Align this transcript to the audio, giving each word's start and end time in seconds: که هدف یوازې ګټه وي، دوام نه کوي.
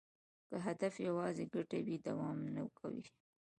که 0.47 0.55
هدف 0.67 0.93
یوازې 1.07 1.45
ګټه 1.53 1.79
وي، 1.85 1.97
دوام 2.07 2.37
نه 2.55 2.63
کوي. 2.79 3.05